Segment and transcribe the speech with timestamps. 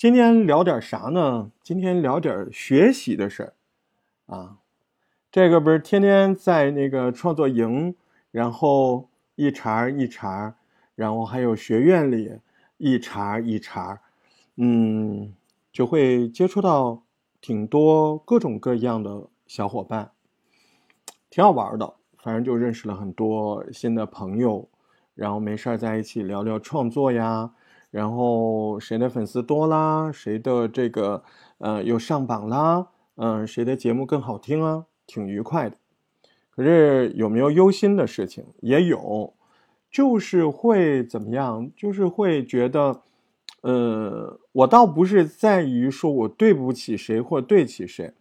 [0.00, 1.50] 今天聊点啥呢？
[1.62, 3.52] 今天聊点学习的事儿
[4.34, 4.56] 啊。
[5.30, 7.94] 这个不是天天在那个创作营，
[8.30, 10.54] 然后一茬一茬，
[10.94, 12.38] 然后还有学院里
[12.78, 14.00] 一茬一茬，
[14.56, 15.34] 嗯，
[15.70, 17.02] 就会接触到
[17.42, 20.12] 挺多各种各样的小伙伴，
[21.28, 21.92] 挺好玩的。
[22.16, 24.66] 反正就认识了很多新的朋友，
[25.14, 27.50] 然后没事儿在一起聊聊创作呀，
[27.90, 31.22] 然后谁的粉丝多啦，谁的这个
[31.58, 32.86] 呃有上榜啦，
[33.16, 35.76] 嗯，谁的节目更好听啊，挺愉快的。
[36.50, 38.44] 可是有没有忧心的事情？
[38.60, 39.34] 也有，
[39.90, 41.70] 就是会怎么样？
[41.76, 43.00] 就是会觉得，
[43.62, 48.12] 呃，我倒不是在于说我对不起谁或对起谁，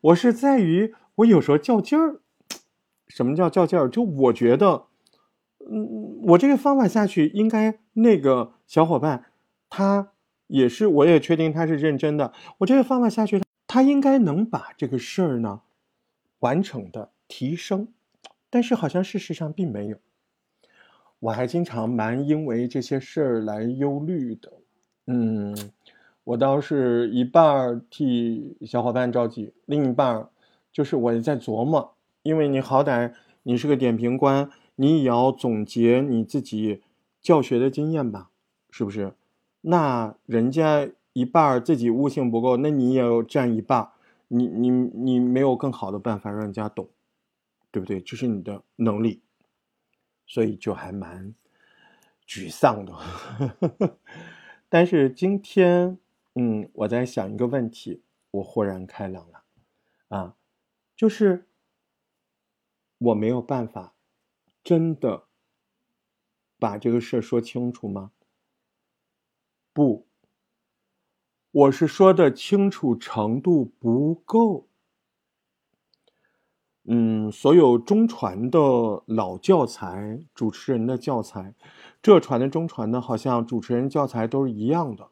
[0.00, 2.20] 我是在于我有时候较劲儿。
[3.08, 3.88] 什么叫较劲儿？
[3.88, 4.84] 就我觉得，
[5.70, 9.26] 嗯，我这个方法下去，应该那个小伙伴
[9.68, 10.12] 他
[10.46, 12.32] 也是，我也确定他是认真的。
[12.58, 15.60] 我这个方法下去，他应该能把这个事儿呢
[16.38, 17.88] 完成的提升，
[18.48, 19.98] 但是好像事实上并没有。
[21.20, 24.52] 我还经常蛮因为这些事儿来忧虑的。
[25.06, 25.54] 嗯，
[26.24, 30.28] 我倒是一半替小伙伴着急，另一半
[30.72, 31.94] 就是我在琢磨。
[32.22, 34.48] 因为你好歹你是个点评官，
[34.80, 36.82] 你也要总结你自己
[37.20, 38.30] 教学的经验吧，
[38.70, 39.14] 是不是？
[39.62, 43.90] 那人家一半自己悟性不够，那你也要占一半，
[44.28, 46.88] 你你你没有更好的办法让人家懂，
[47.72, 48.00] 对不对？
[48.00, 49.20] 这是你的能力，
[50.26, 51.34] 所以就还蛮
[52.26, 52.94] 沮丧的。
[54.68, 55.98] 但是今天，
[56.36, 59.42] 嗯，我在想一个问题，我豁然开朗了，
[60.08, 60.36] 啊，
[60.96, 61.46] 就是。
[63.00, 63.94] 我没有办法，
[64.62, 65.24] 真的
[66.58, 68.10] 把这个事儿说清楚吗？
[69.72, 70.06] 不，
[71.50, 74.68] 我是说的清楚程度不够。
[76.84, 78.58] 嗯，所有中传的
[79.06, 81.54] 老教材，主持人的教材，
[82.02, 85.10] 浙传的、中传的，好像主持人教材都是一样的。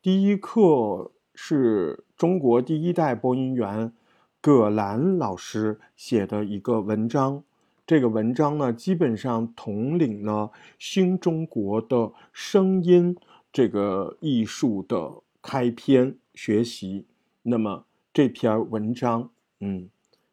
[0.00, 3.92] 第一课是中国第一代播音员。
[4.40, 7.42] 葛兰老师写的一个文章，
[7.86, 13.16] 这个文章呢，基本上统领了新中国的声音
[13.52, 17.06] 这个艺术的开篇学习。
[17.42, 19.30] 那么这篇文章，
[19.60, 19.88] 嗯，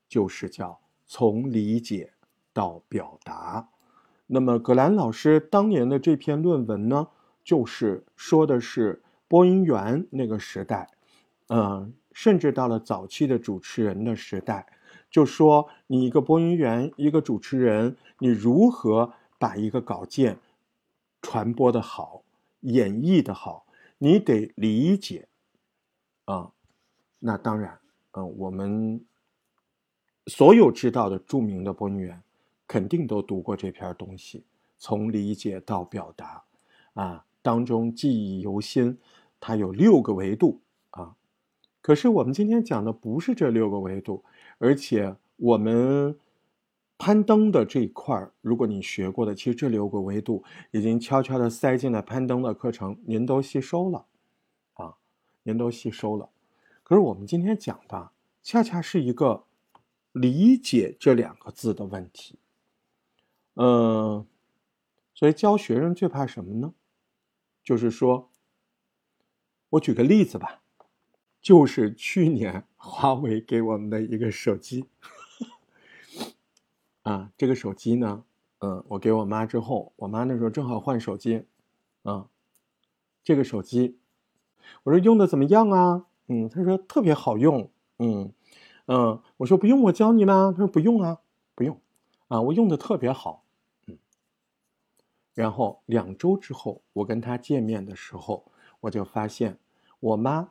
[0.09, 2.13] 就是叫从理解
[2.51, 3.69] 到表达。
[4.25, 7.09] 那么葛兰老师当年的这篇论文呢，
[7.43, 10.89] 就是说的是播音员那个时代，
[11.49, 11.93] 嗯。
[12.15, 14.67] 甚至到了早期的主持人的时代，
[15.13, 20.39] 就说你一个播音员，一个主持人，你如何把一个稿件
[21.21, 22.23] 传播的好，
[22.61, 23.67] 演绎的好，
[23.99, 25.27] 你得理解
[26.25, 26.51] 啊。
[27.19, 27.79] 那当然，
[28.13, 29.05] 嗯，我们
[30.25, 32.23] 所有知道的著名的播音员，
[32.65, 34.43] 肯定都读过这篇东西，
[34.79, 36.43] 从理解到表达，
[36.95, 38.97] 啊，当中记忆犹新。
[39.39, 41.15] 它有六个维度啊。
[41.81, 44.23] 可是我们今天讲的不是这六个维度，
[44.63, 46.17] 而且我们
[46.97, 50.41] 攀登的这一块儿，如果你学过的，其实这六个维度
[50.71, 54.05] 已经悄悄的塞进了攀登的课程，您都吸收了，
[54.75, 54.95] 啊，
[55.43, 56.29] 您都吸收了。
[56.81, 59.43] 可是我们今天讲的，恰恰是一个
[60.13, 62.39] 理解这两个字的问题。
[63.55, 64.25] 嗯，
[65.13, 66.73] 所以教学生最怕什么呢？
[67.61, 68.29] 就是说，
[69.71, 70.61] 我举个例子吧。
[71.41, 74.85] 就是去年华为给我们的一个手机，
[77.03, 78.25] 啊，这个手机呢，
[78.59, 81.45] 嗯，我给我妈之后，我妈那时候正好换手机，
[82.03, 82.27] 啊，
[83.23, 83.97] 这个手机，
[84.83, 86.07] 我说用的怎么样啊？
[86.27, 88.33] 嗯，她说特别好用，嗯
[88.87, 90.51] 嗯，我说不用我教你吗？
[90.51, 91.21] 她说不用啊，
[91.55, 91.79] 不用，
[92.27, 93.45] 啊，我用的特别好，
[93.87, 93.97] 嗯，
[95.33, 98.51] 然后两周之后，我跟她见面的时候，
[98.81, 99.57] 我就发现
[100.01, 100.49] 我妈。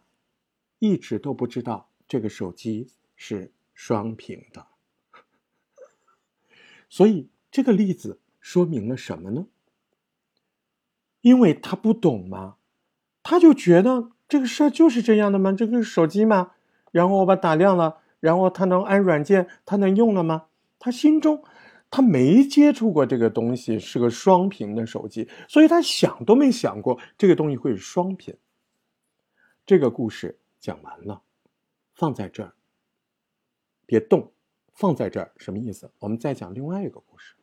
[0.78, 4.66] 一直都不知道这个手机是双屏的，
[6.86, 9.46] 所以这个例子说明了什么呢？
[11.22, 12.56] 因为他不懂嘛，
[13.22, 15.52] 他就觉得这个事儿就是这样的吗？
[15.52, 16.50] 这个手机吗？
[16.90, 20.48] 然后我把打亮了，然后他能安软件，他能用了吗？
[20.78, 21.42] 他心中
[21.90, 28.36] 他没接触过这个东西，是个双屏的手机，所以他想都没想过这个东西会是双屏。
[29.64, 30.40] 这个故事。
[30.60, 31.22] 讲完了，
[32.02, 32.52] 放在这儿，
[33.86, 34.32] 别动，
[34.74, 35.88] 放在这儿什么意思？
[36.00, 37.36] 我们再讲另外一个故事。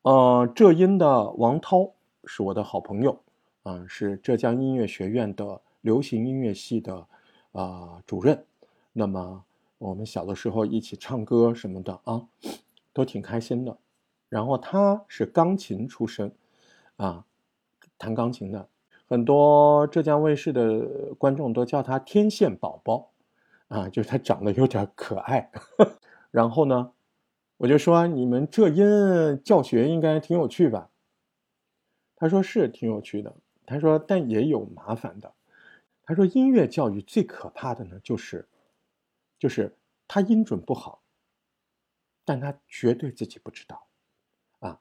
[0.00, 1.92] 呃，浙音的王涛
[2.24, 3.20] 是我的好朋友，
[3.62, 7.06] 啊，是浙江音乐学院的流行音乐系的
[7.52, 8.42] 啊主任。
[8.94, 9.44] 那么
[9.76, 12.26] 我们小的时候一起唱歌什么的啊，
[12.94, 13.76] 都挺开心的。
[14.30, 16.34] 然后他是钢琴出身，
[16.96, 17.26] 啊，
[17.98, 18.66] 弹钢琴的，
[19.06, 23.10] 很多浙江卫视的观众都叫他天线宝宝，
[23.68, 25.50] 啊，就是他长得有点可爱。
[26.30, 26.92] 然后呢，
[27.56, 30.90] 我就说你们浙音教学应该挺有趣吧？
[32.16, 33.34] 他说是挺有趣的。
[33.66, 35.34] 他说但也有麻烦的。
[36.04, 38.48] 他说音乐教育最可怕的呢，就是，
[39.40, 39.76] 就是
[40.06, 41.02] 他音准不好，
[42.24, 43.86] 但他绝对自己不知道。
[44.60, 44.80] 啊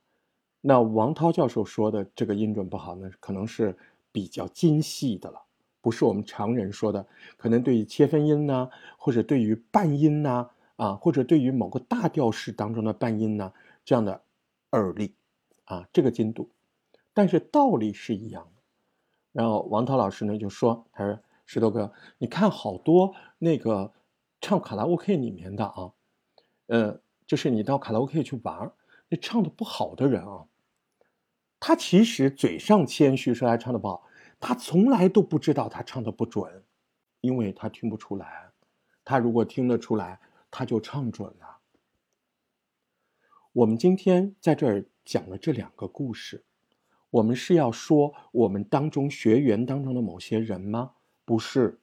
[0.61, 3.75] 那王涛教授说的这个音准不好呢，可能是
[4.11, 5.44] 比较精细的了，
[5.85, 7.05] 不是我们常人说的，
[7.37, 13.53] 可能对于切分音呢，或者对于半音呢，啊，或者对于某个大调式当中的半音呢，
[13.83, 14.23] 这样的
[14.71, 15.13] 耳力，
[15.65, 16.49] 啊，这个精度，
[17.13, 18.61] 但是道理是一样的。
[19.31, 23.93] 然后王涛老师呢就说，他说石头哥，你看好多那个
[24.41, 25.91] 唱卡拉 OK 里面的啊，
[26.65, 28.71] 呃，就是你到卡拉 OK 去玩，
[29.09, 30.45] 那唱的不好的人啊。
[31.59, 34.03] 他其实嘴上谦虚说他唱的不好，
[34.47, 36.63] 他从来都不知道他唱的不准，
[37.21, 38.51] 因为他听不出来。
[39.03, 40.19] 他如果听得出来，
[40.51, 41.57] 他就唱准了。
[43.53, 46.45] 我们今天在这儿讲了这两个故事，
[47.09, 50.91] 我们是要说我们当中学员当中的某些人吗？
[51.25, 51.79] 不是，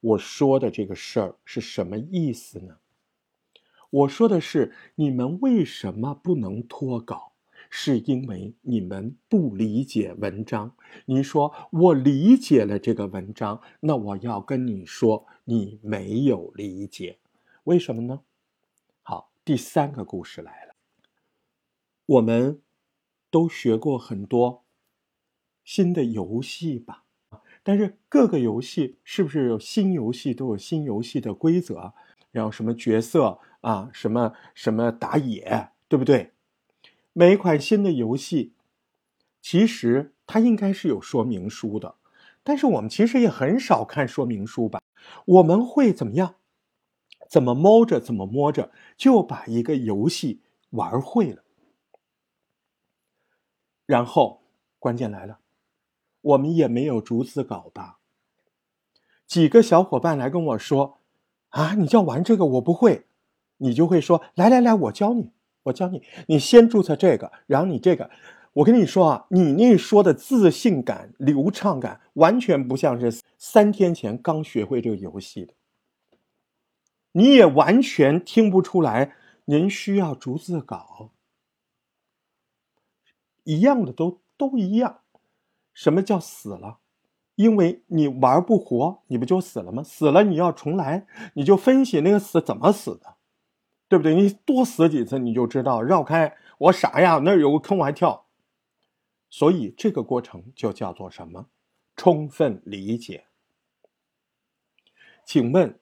[0.00, 2.78] 我说的这个事儿是什么意思呢？
[3.90, 7.33] 我说的是你们为什么不能脱稿？
[7.76, 10.76] 是因为你们不理解文章。
[11.06, 17.18] 你说我理解了这个文章，那我要跟你说，你没有理解，
[17.64, 18.20] 为什么呢？
[19.02, 20.76] 好，第三个故事来了。
[22.06, 22.62] 我们
[23.28, 24.62] 都学过很多
[25.64, 27.02] 新的游戏吧？
[27.64, 31.92] 但是各个游戏是不是有新游戏都有新游戏的规则？
[32.30, 36.33] 然后什么角色啊，什么什么打野，对不对？
[37.16, 38.54] 每一款新的游戏，
[39.40, 41.94] 其实它应该是有说明书的，
[42.42, 44.82] 但是我们其实也很少看说明书吧？
[45.24, 46.34] 我们会怎么样？
[47.30, 51.44] 怎么摸着怎么摸着就把一个游戏玩会了？
[53.86, 54.42] 然后
[54.80, 55.38] 关键来了，
[56.20, 58.00] 我们也没有逐字稿吧？
[59.24, 60.98] 几个小伙伴来跟我说
[61.50, 63.06] ：“啊，你叫玩这个我不会。”
[63.58, 65.30] 你就会说：“来来来，我教你。”
[65.64, 68.08] 我教你，你先注册这个，然后你这个，
[68.52, 75.54] 我跟你说啊，你那说的自信感、流畅感，完全不像是三天前刚学会这个游戏的。
[77.12, 79.14] 你也完全听不出来，
[79.46, 81.10] 您需要逐字稿，
[83.44, 85.00] 一样的都都一样。
[85.72, 86.78] 什么叫死了？
[87.36, 89.82] 因为你玩不活，你不就死了吗？
[89.82, 93.16] 死了你要重来，你就分析那个死怎么死的。
[93.94, 94.12] 对不对？
[94.12, 96.36] 你多死几次，你就知道绕开。
[96.58, 98.26] 我傻呀，那有个坑，我还跳。
[99.30, 101.46] 所以这个过程就叫做什么？
[101.94, 103.26] 充分理解。
[105.24, 105.78] 请问，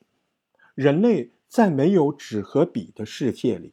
[0.75, 3.73] 人类在没有纸和笔的世界里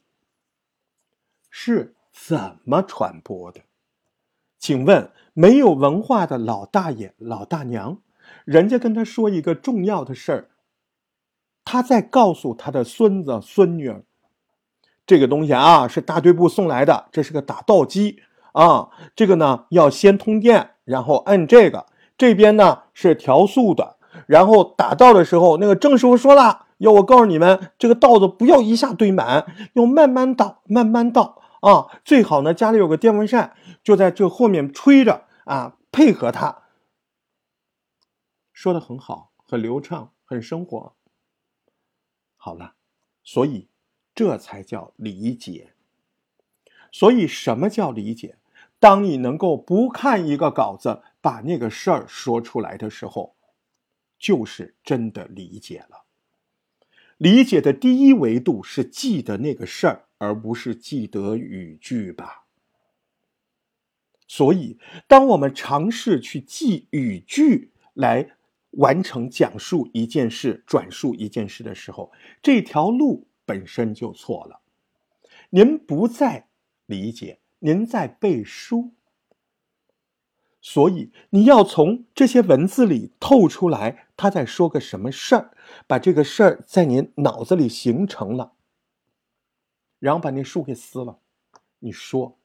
[1.49, 3.63] 是怎么传播的？
[4.57, 8.01] 请问，没有文化的老大爷、老大娘，
[8.45, 10.49] 人家跟他说一个重要的事儿，
[11.65, 14.05] 他在告诉他的孙子孙女儿。
[15.09, 18.89] 这个东西啊，是大队部送来的，这是个打稻机啊。
[19.15, 21.87] 这个呢要先通电，然后摁这个。
[22.15, 23.97] 这边呢是调速的，
[24.27, 31.87] 然后打稻的时候，那个郑师傅说了，要我告诉你们，这个稻子不要一下堆满，要慢慢倒，慢慢倒啊。
[32.05, 36.59] 最好呢家里有个电风扇，就在这后面吹着啊，配合他。
[38.53, 40.93] 说的很好，很流畅，很生活。
[42.37, 42.73] 好了，
[43.23, 43.68] 所以。
[44.19, 45.71] 这才叫理解。
[46.91, 48.37] 所以，什么叫理解？
[48.77, 53.37] 当你能够不看一个稿子，把那个事儿说出来的时候，
[54.17, 56.03] 就是真的理解了。
[57.15, 62.43] 理解的第一维度是记得那个事儿，而不是记得语句吧。
[64.27, 68.31] 所以，当我们尝试去记语句来
[68.71, 72.11] 完成讲述一件事、转述一件事的时候，
[72.43, 73.28] 这条路。
[73.49, 74.59] 本身就错了，
[75.49, 76.49] 您不在
[76.85, 78.91] 理解，您在背书，
[80.61, 85.51] 所以你要从这些文字里透出来他在说个什么事儿，
[85.87, 88.53] 把这个事儿在您脑子里形成了，
[89.97, 91.17] 然后把那书给撕了，
[91.79, 92.37] 你说，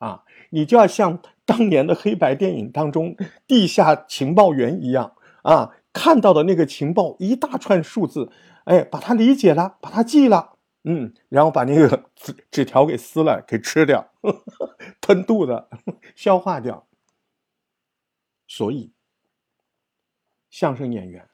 [0.00, 8.30] 啊，你就要像当年的黑白电影当中地下情报员一样啊，看到的那个情报一大串数字，
[8.64, 15.68] 哎，把它理解了，把它记了，嗯，然后把那个纸纸条给撕了，给吃掉，呵 呵吞肚子，
[16.14, 16.86] 消化掉。
[18.46, 18.92] 所以，
[20.50, 21.26] 相声演员，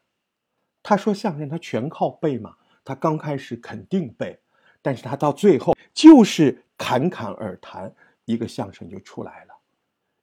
[0.82, 4.38] 他说相声他全靠背嘛，他刚开始肯定背，
[4.82, 7.92] 但是他到最后就是侃侃而谈，
[8.26, 9.49] 一个相声就出来了。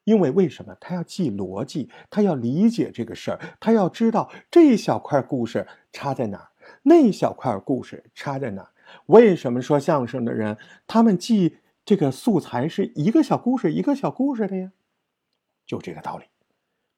[0.08, 1.90] 因为为什么他要记逻辑？
[2.10, 6.48] 他要理解这个事儿，他要知道这一小块故事插在哪儿，
[6.84, 8.70] 那一小块故事插在哪儿。
[9.08, 14.72] 为什么说相声的人他们记这个素材是一个小故事一个小故事的呀？
[15.66, 16.24] 就这个道理，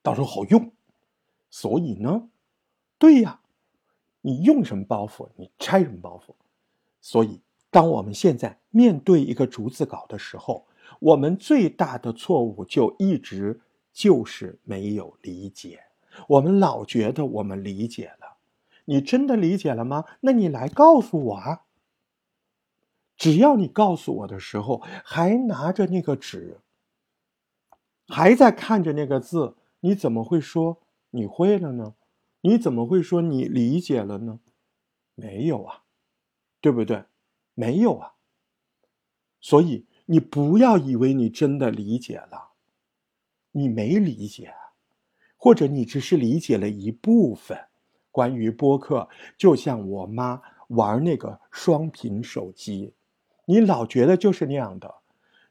[0.03, 0.71] 到时候好用。
[1.49, 2.29] 所以呢，
[2.99, 3.39] 对呀，
[4.21, 6.35] 你用什么包袱，你拆什么包袱。
[7.01, 10.67] 所以，当我们现在面对一个逐字稿的时候，
[10.99, 13.61] 我们最大的错误就一直
[13.93, 15.83] 就是没有理解，
[16.27, 18.37] 我们老觉得我们理解了，
[18.85, 20.03] 你真的理解了吗？
[20.21, 21.63] 那你来告诉我啊！
[23.15, 26.59] 只要你告诉我的时候，还拿着那个纸，
[28.07, 31.95] 还在看着那个字，你怎么会说你会了呢？
[32.41, 34.39] 你怎么会说你理解了呢？
[35.15, 35.83] 没有啊，
[36.61, 37.03] 对不对？
[37.53, 38.13] 没有啊，
[39.39, 39.85] 所以。
[40.11, 42.53] 你不要以为你真的理解了，
[43.51, 44.55] 你没理解，
[45.37, 47.67] 或者你只是理解了一部分。
[48.09, 52.95] 关于播客，就像我妈玩那个双屏手机，
[53.45, 54.95] 你老觉得就是那样的。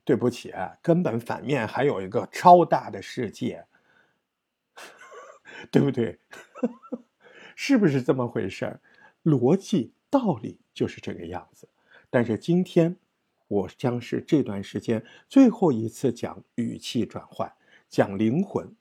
[0.02, 3.64] 对不起，根本反面还有一个超大的世界，
[5.70, 6.18] 对不对？
[7.54, 8.80] 是不是这么回事？
[9.22, 11.68] 逻辑道理就是这个样子。
[12.10, 12.96] 但是今天。
[13.48, 17.50] 我将是这段时间最后一次讲语气转换，
[17.88, 18.76] 讲灵魂，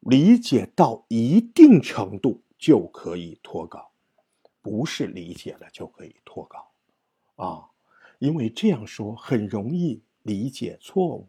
[0.00, 3.90] 理解到一定程度就可以脱稿，
[4.60, 6.70] 不是理解了就可以脱稿，
[7.36, 7.70] 啊，
[8.18, 11.26] 因为这样说很容易理解错误，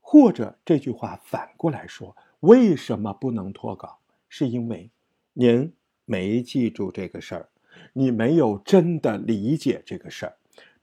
[0.00, 3.98] 或者这句话反过来说，为什么不能脱稿？
[4.28, 4.88] 是因为
[5.32, 5.72] 您
[6.04, 7.48] 没记住这个事儿，
[7.92, 10.36] 你没有真的理解这个事儿。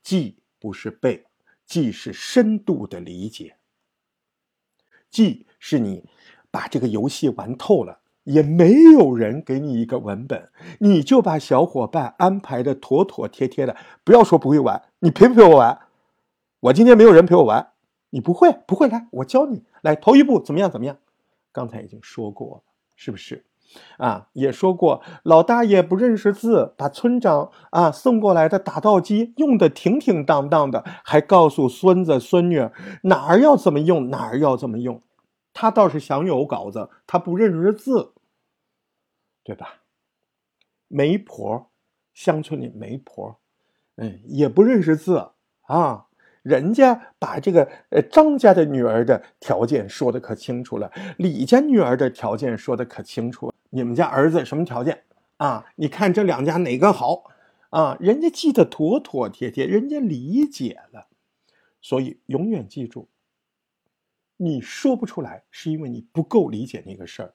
[0.08, 1.26] 记不是背，
[1.66, 3.58] 记是深度的理解。
[5.10, 6.06] 记是你
[6.50, 10.50] 把这个游戏玩透了，也没有人给你一个文本，
[10.80, 13.76] 你就把小伙伴安排的妥妥帖帖的。
[14.06, 15.78] 不要说不会玩，你陪不陪我玩？
[16.62, 17.74] 我今天没有人陪我玩，
[18.12, 19.94] 你不会不会来，我教你来。
[19.94, 20.98] 头一步怎么样怎么样？
[21.52, 22.64] 刚才已经说过了，
[22.96, 23.46] 是不是？
[23.98, 32.70] 啊，也说过，老大爷不认识字，把村长啊送过来的打稻机用的挺挺当当的，还告诉孙子孙女
[33.04, 35.02] 哪儿要怎么用，哪儿要怎么用。
[35.54, 38.14] 他倒是想有稿子，他不认识字，
[39.44, 39.82] 对吧？
[40.88, 41.70] 媒婆，
[42.14, 43.38] 乡村里媒婆，
[43.96, 45.32] 嗯，也不认识字
[45.64, 46.06] 啊。
[46.44, 53.52] 人家把这个呃张家的女儿的条件说的可清楚了，李家女儿的条件说的可清楚。
[53.70, 55.04] 你们家儿子什么条件
[55.38, 55.66] 啊？
[55.76, 57.24] 你看这两家哪个好
[57.70, 57.98] 啊？
[58.00, 61.08] 人家记得妥妥帖帖，人家理解了，
[61.82, 63.10] 所以永远记住，
[64.38, 67.34] 你说不出来是因为你不够理解那个事儿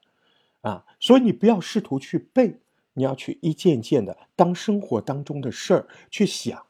[0.61, 0.85] 啊。
[0.99, 2.59] 所以你不要试图去背，
[2.93, 6.65] 你要去一件件的当生活当中的事儿去想。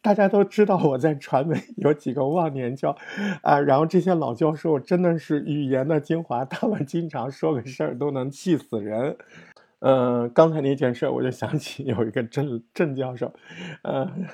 [0.00, 2.96] 大家都知道我在传媒有几个忘年交，
[3.42, 9.16] 啊，然后这些老教授真的是语言的精华，他们经常说个事儿都能气死人。
[9.80, 13.32] 嗯，刚才那件事我就想起有一个郑郑教授，
[13.82, 14.26] 嗯，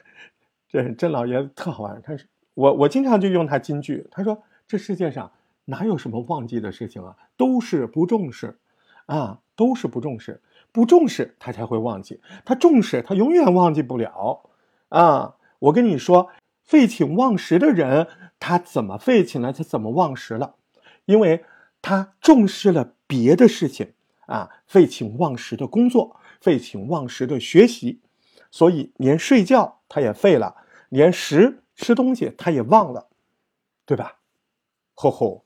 [0.68, 5.32] 这郑老爷子特好玩，他是我我经常就用他金句，他说这世界上
[5.64, 8.58] 哪有什么忘记的事情啊，都是不重视，
[9.06, 10.42] 啊，都是不重视，
[10.72, 14.42] 不重视他才会忘记，他重视他永远忘记不了，
[14.90, 15.36] 啊。
[15.64, 16.28] 我跟你说，
[16.62, 19.52] 废寝忘食的人，他怎么废寝了？
[19.52, 20.56] 他怎么忘食了？
[21.06, 21.44] 因为
[21.80, 23.92] 他重视了别的事情
[24.26, 28.00] 啊，废寝忘食的工作，废寝忘食的学习，
[28.50, 30.56] 所以连睡觉他也废了，
[30.90, 33.08] 连食吃东西他也忘了，
[33.86, 34.18] 对吧？
[34.94, 35.44] 吼吼，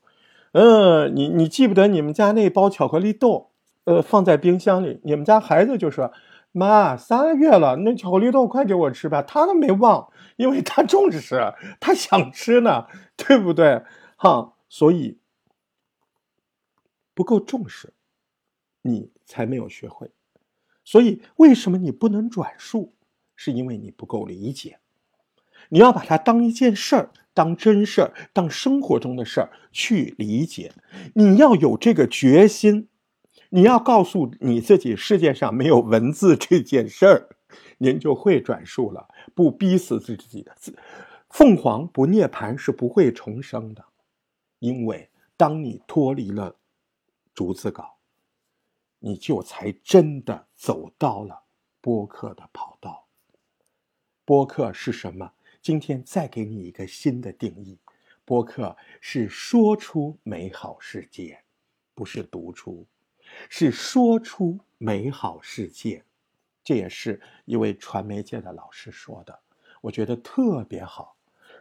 [0.51, 3.51] 嗯，你你记不得你们家那包巧克力豆，
[3.85, 6.11] 呃，放在冰箱里，你们家孩子就说。
[6.51, 9.21] 妈，三月了，那巧克力豆快给我吃吧。
[9.21, 13.83] 他都没忘，因为他重视，他想吃呢，对不对？
[14.15, 15.19] 哈，所以
[17.13, 17.93] 不够重视，
[18.81, 20.11] 你才没有学会。
[20.83, 22.95] 所以为什么你不能转述？
[23.35, 24.79] 是因为你不够理解。
[25.69, 27.11] 你要把它当一件事儿。
[27.31, 30.73] 当真事儿，当生活中的事儿去理解。
[31.13, 32.89] 你要有这个决心，
[33.49, 37.29] 你要告诉你自己，世界上没有文字这件事儿，
[37.79, 40.55] 您就会转述了，不逼死自己的。
[41.29, 43.83] 凤凰不涅槃是不会重生的，
[44.59, 46.55] 因为当你脱离了
[47.33, 47.97] 逐字稿，
[48.99, 51.43] 你就才真的走到了
[51.81, 53.07] 播客的跑道。
[54.25, 55.31] 播客是什么？
[55.59, 57.79] 今天再给你一个新的定义：
[58.25, 61.43] 播客是说出美好世界，
[61.95, 62.85] 不是读出，
[63.47, 66.03] 是说出美好世界。
[66.63, 69.39] 这也是一位传媒界的老师说的，
[69.81, 71.15] 我觉得特别好。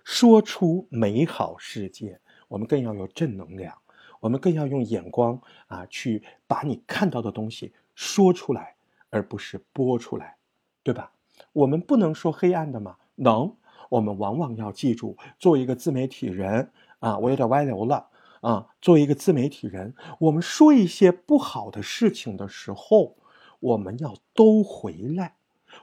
[0.04, 2.18] 说出美好世界，
[2.48, 3.76] 我们更要有正能量，
[4.20, 8.74] 我们更要用眼光啊，去把你看到的东西说出来，
[9.10, 10.36] 而不是播出来，
[10.82, 11.12] 对吧？
[11.52, 12.96] 我们不能说黑暗的吗？
[13.14, 13.54] 能。
[13.90, 18.06] 我们往往要记住，作为一个自媒体人啊，我有点歪楼了
[18.40, 18.66] 啊。
[18.80, 23.16] 作为一个自媒体人，我们说一些不好的事情的时候，
[23.60, 25.36] 我们要都回来，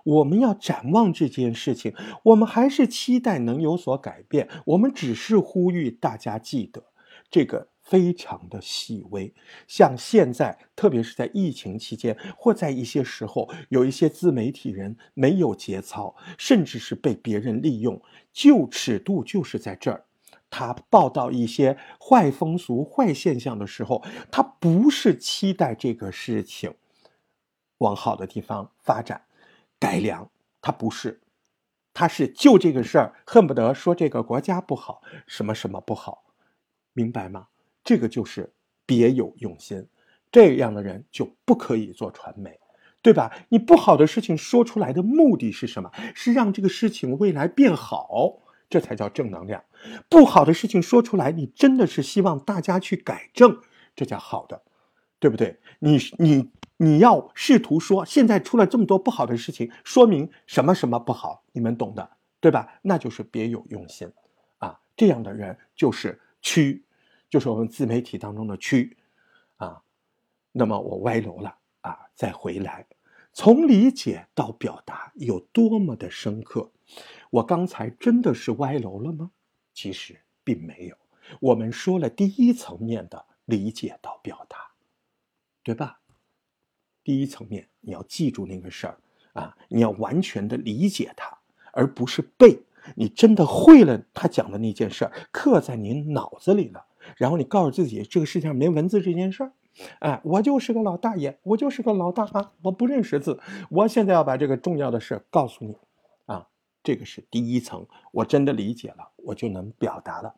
[0.04, 1.94] 我们要展望这件事情，
[2.24, 4.50] 我们还是期待能有所改变。
[4.66, 6.84] 我们只是呼吁大家记得
[7.30, 7.68] 这个。
[7.86, 9.32] 非常的细微，
[9.68, 18.02] 像现在，特别是在疫情期间，或在一些时候，有一些自媒体人没有节操，甚至是被别人利用。
[18.34, 20.04] 就尺度就是在这儿，
[20.50, 26.74] 他报道一些坏风俗、坏现象的时候，他不是期待这个事情
[27.80, 29.26] 往好的地方发展、
[29.80, 30.30] 改良，
[30.62, 31.22] 他不是，
[31.94, 36.24] 他是就这个事儿，恨不得说这个国家不好，什么什么不好，
[36.94, 37.48] 明白吗？
[37.84, 38.54] 这个就是
[38.86, 39.88] 别有用心，
[40.32, 42.60] 这样的人就不可以做传媒，
[43.02, 43.32] 对吧？
[43.50, 45.92] 你不好的事情说出来的目的是什么？
[46.16, 49.64] 是让这个事情未来变好，这才叫正能量。
[50.10, 53.60] 不好的事情说出来，你真的是希望大家去改正，
[53.96, 54.62] 这叫好的，
[55.20, 55.60] 对不对？
[55.80, 62.80] 你你你要试图说，现在出了这么多不好的事情，说明什么什么不好，你们懂的，对吧？
[62.82, 64.12] 那就是别有用心
[64.58, 64.80] 啊！
[64.96, 66.82] 这样的人就是蛆。
[67.28, 68.90] 就是我们自媒体当中的蛆，
[69.58, 69.82] 啊，
[70.54, 72.86] 那么我歪楼了啊，再回来，
[73.34, 76.72] 从理解到表达有多么的深刻，
[77.30, 79.32] 我刚才真的是歪楼了吗？
[79.74, 80.96] 其实并没有，
[81.40, 84.58] 我们说了第一层面的理解到表达，
[85.64, 86.00] 对吧？
[87.04, 88.98] 第一层面你要记住那个事儿
[89.34, 91.38] 啊，你要完全的理解它，
[91.72, 92.58] 而不是背，
[92.96, 96.86] 你真的会了他讲的那件事儿，刻在你脑子里了。
[97.18, 99.52] 然后你告诉自己，这个世界上没文字这件事儿，
[100.00, 103.40] 哎，我就是个老大爷，我就是个老大妈，我不认识字。
[103.70, 105.78] 我现在要把这个重要的事告诉你，
[106.86, 110.36] 这个是第一层，我真的理解了，我就能表达了。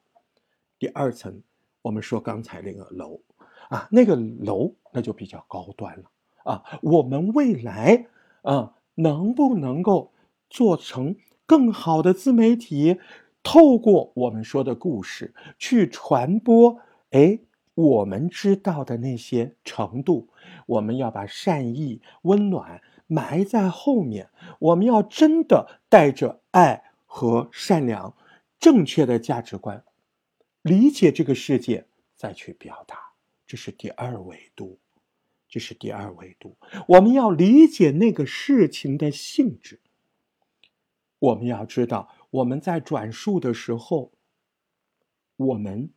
[0.79, 1.41] 第二层，
[1.81, 3.19] 我们说刚才那个楼，
[3.67, 6.10] 啊，那个楼那就比较高端了，
[6.45, 8.07] 啊，我们未来
[8.43, 10.13] 啊，能不能够
[10.49, 12.97] 做成更好的自媒体？
[13.43, 16.79] 透过我们说的故事去传播，
[17.12, 17.39] 哎，
[17.75, 20.29] 我们知道的那些程度，
[20.65, 24.30] 我们要把善意、温暖埋在后面。
[24.60, 28.15] 我们要真的带着爱和善良、
[28.60, 29.84] 正确的价值观，
[30.62, 32.98] 理解这个世界，再去表达。
[33.46, 34.78] 这是第二维度，
[35.48, 36.58] 这是第二维度。
[36.88, 39.80] 我们要理解那个事情的性质，
[41.20, 42.13] 我们要知道。
[42.30, 44.12] 我们在转述的时候，
[45.38, 45.89] 我们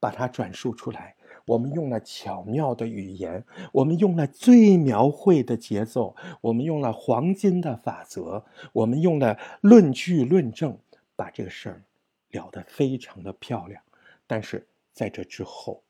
[0.00, 1.14] 把它转述出来，
[1.48, 10.78] 我们用了巧妙的语言，我们用了最描绘的节奏，我们用了黄金的法则，我们用了论据论证，
[11.16, 11.82] 把这个事儿
[12.28, 13.82] 聊得非常的漂亮。
[14.26, 15.82] 但是在这之后，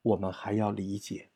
[0.00, 1.28] 我们还要理解，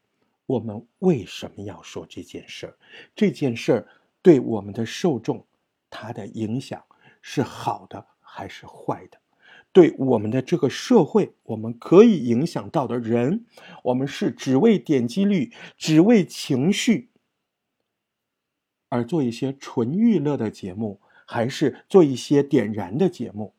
[0.46, 2.74] 我们为什么要说这件事儿？
[3.14, 3.86] 这件事儿
[4.22, 5.44] 对我们的受众，
[5.90, 6.82] 它的影响。
[7.28, 9.18] 是好的还是坏的？
[9.76, 13.44] 对我们的这个社会，我们可以影响到的人，
[13.82, 17.10] 我们是只为点击率、只为情绪
[18.88, 23.52] 而做一些纯娱乐的节目，还是做一些点燃的节目？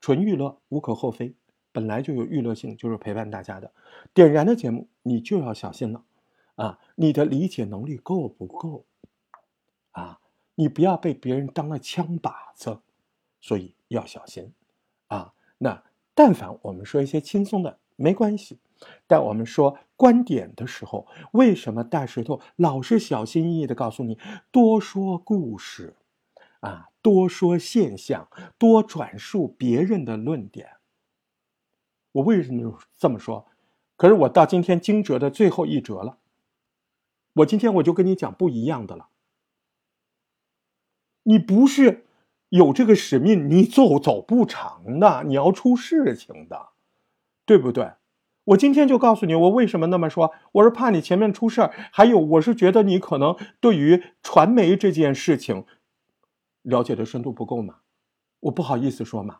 [0.00, 1.34] 纯娱乐无可厚非，
[1.72, 3.72] 本来就有娱乐性，就是陪伴大家的。
[4.14, 6.04] 点燃的节目，你就要小心了
[6.54, 6.78] 啊！
[6.94, 8.84] 你的理解能力够不够
[9.90, 10.20] 啊？
[10.54, 12.78] 你不要被别人当了枪靶子，
[13.40, 14.52] 所以要小心，
[15.08, 15.82] 啊，那
[16.14, 18.58] 但凡我们说一些轻松的没关系，
[19.06, 24.18] 但我们说观点的时候，为什么大石头老是小心翼翼的告诉你
[24.50, 25.94] 多说故事，
[26.60, 30.76] 啊，多说现象，多转述别人的论点，
[32.12, 33.46] 我为什么这么说？
[33.96, 36.18] 可是我到今天惊蛰的最后一折了，
[37.34, 39.08] 我今天我就跟你讲不一样的了。
[41.22, 42.03] 你不是
[42.54, 46.68] 有这个使命，你走走不长的，你要出事情的，
[47.44, 47.94] 对不对？
[48.44, 50.32] 我今天就告诉你，我为什么那么说。
[50.52, 55.64] 我是怕你前面出事儿，还有我是觉得你可能对于传媒这件事情
[56.62, 57.78] 了解的深度不够嘛，
[58.38, 59.38] 我不好意思说嘛，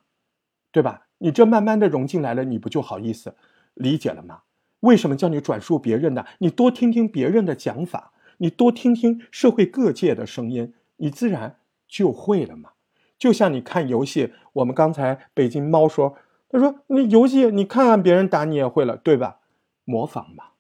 [0.73, 1.07] 对吧？
[1.19, 3.37] 你这慢慢的融进来了，你不就好意思
[3.75, 4.41] 理解了吗？
[4.81, 6.27] 为什么叫你转述别人的？
[6.39, 12.71] 你多听听别人的讲法，你多听听社会各界的声音，你自然就会了嘛。
[13.19, 16.17] 就像你看游戏，我们刚才北京猫说。
[16.47, 19.41] 他说：“那游戏你看看别人打你也会了，对吧？
[19.83, 20.53] 模仿嘛，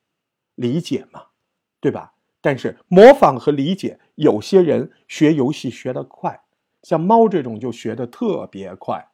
[0.57, 1.27] 理解嘛，
[1.79, 2.15] 对吧？
[2.41, 6.43] 但是模仿和理解，有些人学游戏学得快，
[6.83, 9.09] 像猫这种就学得特别快。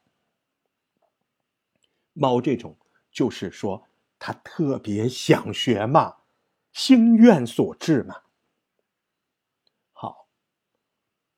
[2.13, 2.75] 猫这种
[3.11, 6.15] 就是说他特别想学嘛，
[6.73, 8.15] 心愿所致嘛。
[9.93, 10.25] 好，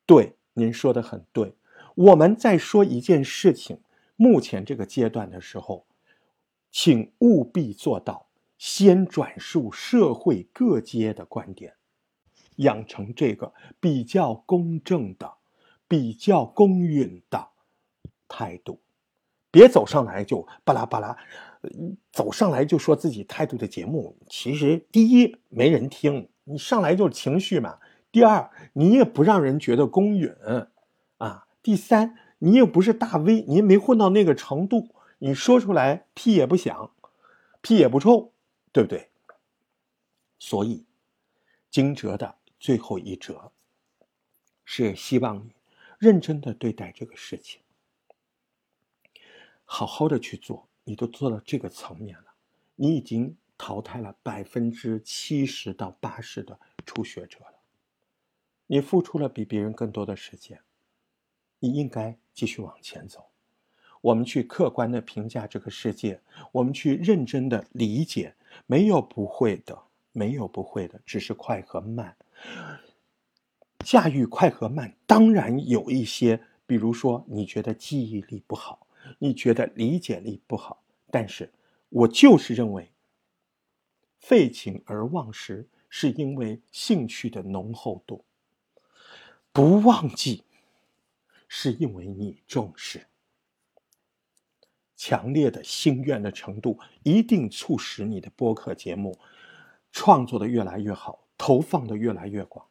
[0.06, 1.54] 对，您说的很对。
[1.94, 3.80] 我们在说一件事情。”
[4.16, 5.86] 目前这个阶段的时候，
[6.70, 8.28] 请务必做到
[8.58, 11.74] 先转述社会各阶的观点，
[12.56, 15.34] 养成这个比较公正的、
[15.88, 17.48] 比较公允的
[18.28, 18.80] 态度，
[19.50, 21.16] 别走上来就巴拉巴拉，
[22.12, 27.80] 走上来就说自己态度的节目，其实第一没人听，你上来就是情绪嘛；
[28.12, 30.30] 第二你也不让人觉得公允；
[31.64, 32.16] 第三。
[32.38, 36.90] 你又不是大 V，你没混到那个程度，你说出来屁也不响，
[37.62, 38.32] 屁也不臭，
[38.70, 39.08] 对不对？
[40.38, 40.84] 所以，
[41.70, 43.50] 惊蛰的最后一折，
[44.62, 45.54] 是希望你
[45.98, 47.62] 认真的对待这个事情，
[49.64, 50.68] 好好的去做。
[50.82, 52.26] 你都做到这个层面了，
[52.74, 57.54] 你已经淘汰了百分之七十到八十的初学者了，
[58.66, 60.60] 你付出了比别人更多的时间。
[61.64, 63.24] 你应该继续往前走，
[64.02, 66.20] 我们去客观的评价这个世界，
[66.52, 68.34] 我们去认真的理解，
[68.66, 69.78] 没有不会的，
[70.12, 72.14] 没有不会的，只是快和慢。
[73.78, 78.86] 驾驭快和慢，当然有一些，比如说你觉得记忆力不好，
[79.18, 81.50] 你觉得理解力不好，但是
[81.88, 82.90] 我就是认为，
[84.18, 88.22] 废寝而忘食是因为兴趣的浓厚度，
[89.50, 90.43] 不忘记。
[91.48, 93.06] 是因为你重视，
[94.96, 99.18] 强烈的心愿的程度，一定促使你的播客节目
[99.92, 102.66] 创作的越来越好，投放的越来越广。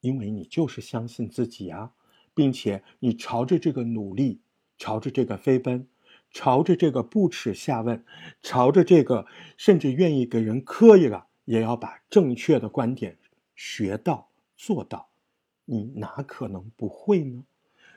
[0.00, 1.92] 因为你就是相信自己啊，
[2.34, 4.42] 并且你朝着这个努力，
[4.76, 5.88] 朝着这个飞奔，
[6.30, 8.04] 朝着这个不耻下问，
[8.42, 13.16] 朝着这个甚至愿意给人磕一个，也要把正确的观点
[13.54, 15.08] 学到做到，
[15.64, 17.44] 你哪可能不会呢？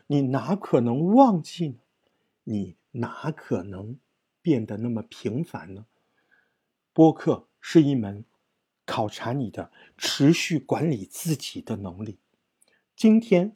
[0.07, 1.75] 你哪可能忘记呢？
[2.43, 3.97] 你哪可能
[4.41, 5.85] 变得那么平凡呢？
[6.93, 8.23] 播客是一门
[8.85, 12.19] 考察你的持续管理自己的能力。
[12.95, 13.55] 今天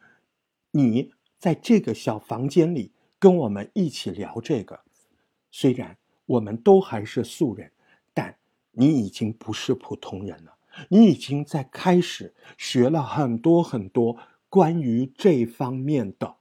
[0.72, 4.82] 你在这个小房间里跟我们一起聊这个，
[5.50, 7.72] 虽然我们都还是素人，
[8.14, 8.38] 但
[8.72, 10.58] 你已经不是普通人了。
[10.90, 14.18] 你已经在开始学了很多很多
[14.50, 16.38] 关于这方面的。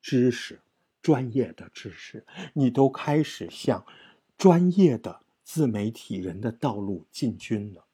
[0.00, 0.60] 知识，
[1.02, 3.84] 专业的知识，你都开始向
[4.36, 7.84] 专业的自媒体人的道路进军了。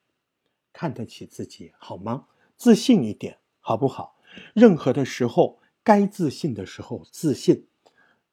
[0.73, 2.27] 看得起自己好吗？
[2.57, 4.17] 自信一点好不好？
[4.53, 7.67] 任何的时候，该自信的时候自信，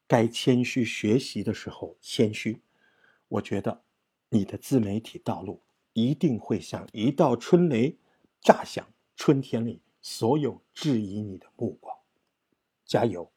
[0.06, 2.60] 该谦虚学习的时候谦虚。
[3.28, 3.82] 我觉得
[4.28, 5.60] 你的自媒体道路
[5.92, 7.98] 一定会像一道春雷
[8.40, 11.96] 炸响春天里所有质疑你的目光。
[12.84, 13.32] 加油！